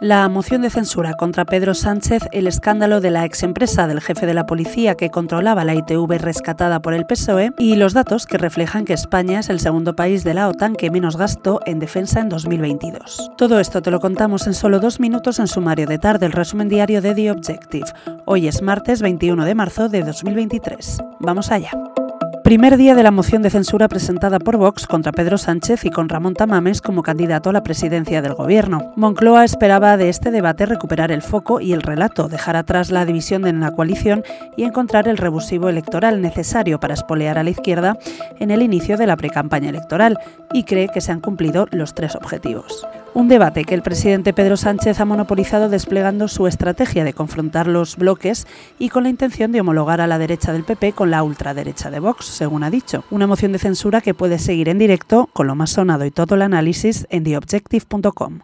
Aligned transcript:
La 0.00 0.28
moción 0.28 0.62
de 0.62 0.70
censura 0.70 1.14
contra 1.14 1.44
Pedro 1.44 1.74
Sánchez, 1.74 2.22
el 2.30 2.46
escándalo 2.46 3.00
de 3.00 3.10
la 3.10 3.24
exempresa 3.24 3.88
del 3.88 4.00
jefe 4.00 4.26
de 4.26 4.34
la 4.34 4.46
policía 4.46 4.94
que 4.94 5.10
controlaba 5.10 5.64
la 5.64 5.74
ITV 5.74 6.18
rescatada 6.18 6.80
por 6.80 6.94
el 6.94 7.04
PSOE 7.04 7.50
y 7.58 7.74
los 7.74 7.94
datos 7.94 8.24
que 8.26 8.38
reflejan 8.38 8.84
que 8.84 8.92
España 8.92 9.40
es 9.40 9.48
el 9.48 9.58
segundo 9.58 9.96
país 9.96 10.22
de 10.22 10.34
la 10.34 10.48
OTAN 10.48 10.76
que 10.76 10.92
menos 10.92 11.16
gastó 11.16 11.60
en 11.66 11.80
defensa 11.80 12.20
en 12.20 12.28
2022. 12.28 13.32
Todo 13.36 13.58
esto 13.58 13.82
te 13.82 13.90
lo 13.90 13.98
contamos 13.98 14.46
en 14.46 14.54
solo 14.54 14.78
dos 14.78 15.00
minutos 15.00 15.40
en 15.40 15.48
sumario 15.48 15.88
de 15.88 15.98
tarde, 15.98 16.26
el 16.26 16.32
resumen 16.32 16.68
diario 16.68 17.02
de 17.02 17.16
The 17.16 17.32
Objective. 17.32 17.86
Hoy 18.24 18.46
es 18.46 18.62
martes 18.62 19.02
21 19.02 19.44
de 19.44 19.54
marzo 19.56 19.88
de 19.88 20.04
2023. 20.04 20.98
Vamos 21.18 21.50
allá. 21.50 21.72
Primer 22.48 22.78
día 22.78 22.94
de 22.94 23.02
la 23.02 23.10
moción 23.10 23.42
de 23.42 23.50
censura 23.50 23.88
presentada 23.88 24.38
por 24.38 24.56
Vox 24.56 24.86
contra 24.86 25.12
Pedro 25.12 25.36
Sánchez 25.36 25.84
y 25.84 25.90
con 25.90 26.08
Ramón 26.08 26.32
Tamames 26.32 26.80
como 26.80 27.02
candidato 27.02 27.50
a 27.50 27.52
la 27.52 27.62
presidencia 27.62 28.22
del 28.22 28.32
gobierno. 28.32 28.94
Moncloa 28.96 29.44
esperaba 29.44 29.98
de 29.98 30.08
este 30.08 30.30
debate 30.30 30.64
recuperar 30.64 31.12
el 31.12 31.20
foco 31.20 31.60
y 31.60 31.74
el 31.74 31.82
relato, 31.82 32.26
dejar 32.26 32.56
atrás 32.56 32.90
la 32.90 33.04
división 33.04 33.46
en 33.46 33.60
la 33.60 33.72
coalición 33.72 34.24
y 34.56 34.62
encontrar 34.62 35.08
el 35.08 35.18
rebusivo 35.18 35.68
electoral 35.68 36.22
necesario 36.22 36.80
para 36.80 36.94
espolear 36.94 37.36
a 37.36 37.44
la 37.44 37.50
izquierda 37.50 37.98
en 38.38 38.50
el 38.50 38.62
inicio 38.62 38.96
de 38.96 39.06
la 39.06 39.18
precampaña 39.18 39.68
electoral 39.68 40.18
y 40.50 40.64
cree 40.64 40.88
que 40.88 41.02
se 41.02 41.12
han 41.12 41.20
cumplido 41.20 41.66
los 41.70 41.92
tres 41.92 42.16
objetivos. 42.16 42.86
Un 43.18 43.26
debate 43.26 43.64
que 43.64 43.74
el 43.74 43.82
presidente 43.82 44.32
Pedro 44.32 44.56
Sánchez 44.56 45.00
ha 45.00 45.04
monopolizado 45.04 45.68
desplegando 45.68 46.28
su 46.28 46.46
estrategia 46.46 47.02
de 47.02 47.14
confrontar 47.14 47.66
los 47.66 47.96
bloques 47.96 48.46
y 48.78 48.90
con 48.90 49.02
la 49.02 49.08
intención 49.08 49.50
de 49.50 49.60
homologar 49.60 50.00
a 50.00 50.06
la 50.06 50.18
derecha 50.18 50.52
del 50.52 50.62
PP 50.62 50.92
con 50.92 51.10
la 51.10 51.24
ultraderecha 51.24 51.90
de 51.90 51.98
Vox, 51.98 52.26
según 52.26 52.62
ha 52.62 52.70
dicho. 52.70 53.02
Una 53.10 53.26
moción 53.26 53.50
de 53.50 53.58
censura 53.58 54.02
que 54.02 54.14
puede 54.14 54.38
seguir 54.38 54.68
en 54.68 54.78
directo 54.78 55.28
con 55.32 55.48
lo 55.48 55.56
más 55.56 55.70
sonado 55.70 56.04
y 56.04 56.12
todo 56.12 56.36
el 56.36 56.42
análisis 56.42 57.08
en 57.10 57.24
theobjective.com. 57.24 58.38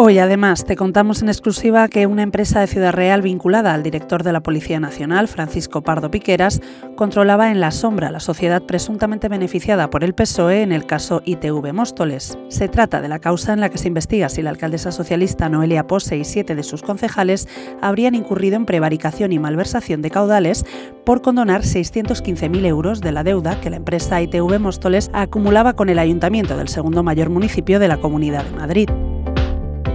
Hoy 0.00 0.20
además 0.20 0.64
te 0.64 0.76
contamos 0.76 1.22
en 1.22 1.28
exclusiva 1.28 1.88
que 1.88 2.06
una 2.06 2.22
empresa 2.22 2.60
de 2.60 2.68
Ciudad 2.68 2.92
Real 2.92 3.20
vinculada 3.20 3.74
al 3.74 3.82
director 3.82 4.22
de 4.22 4.32
la 4.32 4.44
Policía 4.44 4.78
Nacional, 4.78 5.26
Francisco 5.26 5.82
Pardo 5.82 6.08
Piqueras, 6.08 6.60
controlaba 6.94 7.50
en 7.50 7.58
la 7.58 7.72
sombra 7.72 8.12
la 8.12 8.20
sociedad 8.20 8.62
presuntamente 8.62 9.28
beneficiada 9.28 9.90
por 9.90 10.04
el 10.04 10.14
PSOE 10.14 10.62
en 10.62 10.70
el 10.70 10.86
caso 10.86 11.20
ITV 11.24 11.72
Móstoles. 11.72 12.38
Se 12.46 12.68
trata 12.68 13.00
de 13.00 13.08
la 13.08 13.18
causa 13.18 13.52
en 13.52 13.58
la 13.58 13.70
que 13.70 13.78
se 13.78 13.88
investiga 13.88 14.28
si 14.28 14.40
la 14.40 14.50
alcaldesa 14.50 14.92
socialista 14.92 15.48
Noelia 15.48 15.88
Pose 15.88 16.16
y 16.16 16.24
siete 16.24 16.54
de 16.54 16.62
sus 16.62 16.82
concejales 16.82 17.48
habrían 17.82 18.14
incurrido 18.14 18.54
en 18.54 18.66
prevaricación 18.66 19.32
y 19.32 19.40
malversación 19.40 20.00
de 20.00 20.12
caudales 20.12 20.64
por 21.04 21.22
condonar 21.22 21.62
615.000 21.62 22.66
euros 22.66 23.00
de 23.00 23.10
la 23.10 23.24
deuda 23.24 23.60
que 23.60 23.70
la 23.70 23.78
empresa 23.78 24.22
ITV 24.22 24.60
Móstoles 24.60 25.10
acumulaba 25.12 25.72
con 25.72 25.88
el 25.88 25.98
ayuntamiento 25.98 26.56
del 26.56 26.68
segundo 26.68 27.02
mayor 27.02 27.30
municipio 27.30 27.80
de 27.80 27.88
la 27.88 27.96
Comunidad 27.96 28.44
de 28.44 28.56
Madrid. 28.56 28.88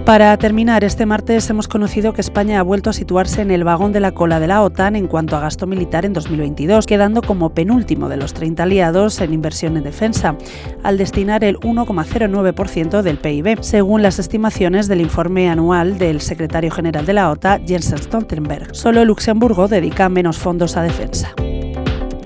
Para 0.04 0.36
terminar, 0.36 0.84
este 0.84 1.06
martes 1.06 1.48
hemos 1.48 1.66
conocido 1.66 2.12
que 2.12 2.20
España 2.20 2.60
ha 2.60 2.62
vuelto 2.62 2.90
a 2.90 2.92
situarse 2.92 3.40
en 3.40 3.50
el 3.50 3.64
vagón 3.64 3.92
de 3.92 4.00
la 4.00 4.12
cola 4.12 4.38
de 4.38 4.46
la 4.46 4.60
OTAN 4.60 4.96
en 4.96 5.06
cuanto 5.06 5.34
a 5.34 5.40
gasto 5.40 5.66
militar 5.66 6.04
en 6.04 6.12
2022, 6.12 6.84
quedando 6.84 7.22
como 7.22 7.54
penúltimo 7.54 8.10
de 8.10 8.18
los 8.18 8.34
30 8.34 8.64
aliados 8.64 9.22
en 9.22 9.32
inversión 9.32 9.78
en 9.78 9.84
defensa, 9.84 10.36
al 10.82 10.98
destinar 10.98 11.42
el 11.42 11.56
1,09% 11.60 13.00
del 13.00 13.16
PIB, 13.16 13.62
según 13.62 14.02
las 14.02 14.18
estimaciones 14.18 14.88
del 14.88 15.00
informe 15.00 15.48
anual 15.48 15.96
del 15.96 16.20
secretario 16.20 16.70
general 16.70 17.06
de 17.06 17.14
la 17.14 17.30
OTAN, 17.30 17.66
Jens 17.66 17.94
Stoltenberg. 17.96 18.76
Solo 18.76 19.06
Luxemburgo 19.06 19.68
dedica 19.68 20.10
menos 20.10 20.36
fondos 20.36 20.76
a 20.76 20.82
defensa. 20.82 21.32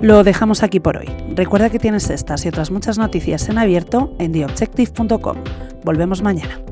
Lo 0.01 0.25
dejamos 0.25 0.65
aquí 0.65 0.81
por 0.81 0.97
hoy. 0.97 1.07
Recuerda 1.37 1.71
que 1.71 1.79
tienes 1.79 2.11
estas 2.11 2.45
y 2.45 2.49
otras 2.49 2.73
muchas 2.73 2.99
noticias 2.99 3.49
en 3.49 3.57
abierto 3.59 4.13
en 4.19 4.33
theobjective.com. 4.33 5.37
Volvemos 5.85 6.23
mañana. 6.23 6.68